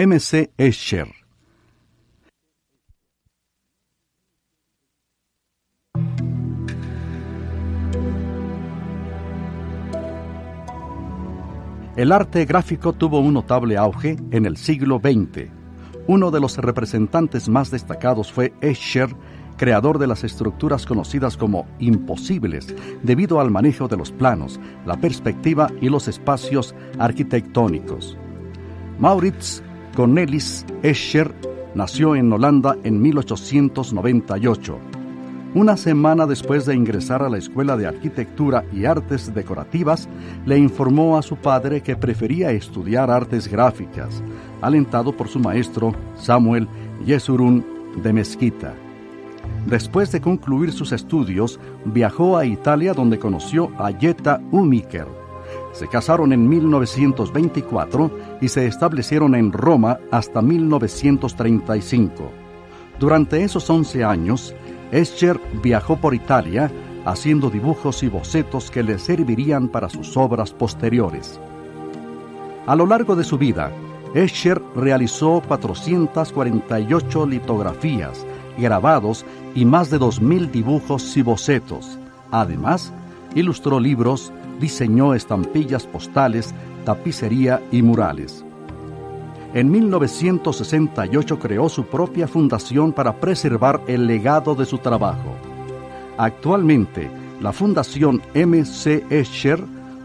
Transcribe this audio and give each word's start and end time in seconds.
M.C. 0.00 0.52
Escher. 0.56 1.08
El 11.96 12.12
arte 12.12 12.44
gráfico 12.44 12.92
tuvo 12.92 13.18
un 13.18 13.34
notable 13.34 13.76
auge 13.76 14.16
en 14.30 14.46
el 14.46 14.56
siglo 14.56 15.00
XX. 15.02 15.48
Uno 16.06 16.30
de 16.30 16.38
los 16.38 16.58
representantes 16.58 17.48
más 17.48 17.72
destacados 17.72 18.30
fue 18.30 18.52
Escher, 18.60 19.08
creador 19.56 19.98
de 19.98 20.06
las 20.06 20.22
estructuras 20.22 20.86
conocidas 20.86 21.36
como 21.36 21.66
imposibles 21.80 22.72
debido 23.02 23.40
al 23.40 23.50
manejo 23.50 23.88
de 23.88 23.96
los 23.96 24.12
planos, 24.12 24.60
la 24.86 24.96
perspectiva 24.96 25.72
y 25.80 25.88
los 25.88 26.06
espacios 26.06 26.76
arquitectónicos. 27.00 28.16
Maurits 29.00 29.64
Cornelis 29.98 30.64
Escher 30.84 31.34
nació 31.74 32.14
en 32.14 32.32
Holanda 32.32 32.76
en 32.84 33.02
1898. 33.02 34.78
Una 35.56 35.76
semana 35.76 36.24
después 36.24 36.66
de 36.66 36.76
ingresar 36.76 37.20
a 37.20 37.28
la 37.28 37.36
Escuela 37.36 37.76
de 37.76 37.88
Arquitectura 37.88 38.64
y 38.72 38.84
Artes 38.84 39.34
Decorativas, 39.34 40.08
le 40.46 40.56
informó 40.56 41.18
a 41.18 41.22
su 41.22 41.34
padre 41.34 41.80
que 41.80 41.96
prefería 41.96 42.52
estudiar 42.52 43.10
artes 43.10 43.48
gráficas, 43.48 44.22
alentado 44.62 45.16
por 45.16 45.26
su 45.26 45.40
maestro 45.40 45.92
Samuel 46.14 46.68
Yesurun 47.04 47.66
de 48.00 48.12
Mezquita. 48.12 48.74
Después 49.66 50.12
de 50.12 50.20
concluir 50.20 50.70
sus 50.70 50.92
estudios, 50.92 51.58
viajó 51.84 52.36
a 52.36 52.46
Italia 52.46 52.94
donde 52.94 53.18
conoció 53.18 53.72
a 53.76 53.90
Jetta 53.90 54.40
Umiker. 54.52 55.27
Se 55.78 55.86
casaron 55.86 56.32
en 56.32 56.48
1924 56.48 58.10
y 58.40 58.48
se 58.48 58.66
establecieron 58.66 59.36
en 59.36 59.52
Roma 59.52 60.00
hasta 60.10 60.42
1935. 60.42 62.32
Durante 62.98 63.44
esos 63.44 63.70
11 63.70 64.02
años, 64.02 64.56
Escher 64.90 65.40
viajó 65.62 65.96
por 65.96 66.16
Italia 66.16 66.68
haciendo 67.04 67.48
dibujos 67.48 68.02
y 68.02 68.08
bocetos 68.08 68.72
que 68.72 68.82
le 68.82 68.98
servirían 68.98 69.68
para 69.68 69.88
sus 69.88 70.16
obras 70.16 70.50
posteriores. 70.50 71.38
A 72.66 72.74
lo 72.74 72.84
largo 72.84 73.14
de 73.14 73.22
su 73.22 73.38
vida, 73.38 73.70
Escher 74.14 74.60
realizó 74.74 75.40
448 75.46 77.24
litografías, 77.24 78.26
grabados 78.58 79.24
y 79.54 79.64
más 79.64 79.90
de 79.90 80.00
2.000 80.00 80.50
dibujos 80.50 81.16
y 81.16 81.22
bocetos. 81.22 82.00
Además, 82.32 82.92
ilustró 83.36 83.78
libros, 83.78 84.32
diseñó 84.58 85.14
estampillas 85.14 85.86
postales, 85.86 86.54
tapicería 86.84 87.62
y 87.70 87.82
murales. 87.82 88.44
En 89.54 89.70
1968 89.70 91.38
creó 91.38 91.68
su 91.68 91.84
propia 91.84 92.28
fundación 92.28 92.92
para 92.92 93.18
preservar 93.18 93.80
el 93.86 94.06
legado 94.06 94.54
de 94.54 94.66
su 94.66 94.78
trabajo. 94.78 95.34
Actualmente, 96.18 97.10
la 97.40 97.52
Fundación 97.52 98.20
M.C. 98.34 99.04
Escher 99.08 99.62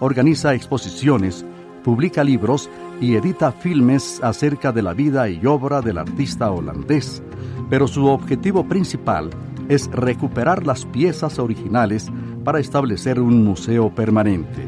organiza 0.00 0.54
exposiciones, 0.54 1.44
publica 1.84 2.24
libros 2.24 2.70
y 3.00 3.14
edita 3.14 3.52
filmes 3.52 4.20
acerca 4.22 4.72
de 4.72 4.82
la 4.82 4.94
vida 4.94 5.28
y 5.28 5.44
obra 5.44 5.82
del 5.82 5.98
artista 5.98 6.50
holandés, 6.50 7.22
pero 7.68 7.86
su 7.86 8.06
objetivo 8.06 8.66
principal 8.66 9.30
es 9.68 9.90
recuperar 9.90 10.66
las 10.66 10.84
piezas 10.86 11.38
originales 11.38 12.08
para 12.46 12.60
establecer 12.60 13.20
un 13.20 13.44
museo 13.44 13.92
permanente. 13.92 14.64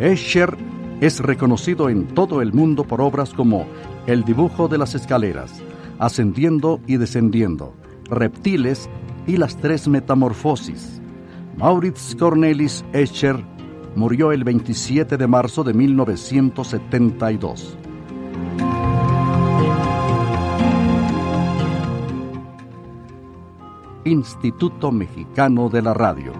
Escher 0.00 0.58
es 1.00 1.20
reconocido 1.20 1.88
en 1.90 2.08
todo 2.08 2.42
el 2.42 2.52
mundo 2.52 2.82
por 2.82 3.00
obras 3.00 3.32
como 3.32 3.68
El 4.08 4.24
dibujo 4.24 4.66
de 4.66 4.78
las 4.78 4.96
escaleras, 4.96 5.62
Ascendiendo 6.00 6.80
y 6.88 6.96
descendiendo, 6.96 7.72
Reptiles 8.10 8.90
y 9.28 9.36
las 9.36 9.56
tres 9.58 9.86
metamorfosis. 9.86 11.00
Maurits 11.56 12.16
Cornelis 12.18 12.84
Escher 12.92 13.44
murió 13.94 14.32
el 14.32 14.42
27 14.42 15.16
de 15.16 15.26
marzo 15.28 15.62
de 15.62 15.74
1972. 15.74 17.78
Instituto 24.04 24.90
Mexicano 24.90 25.68
de 25.68 25.82
la 25.82 25.94
Radio. 25.94 26.32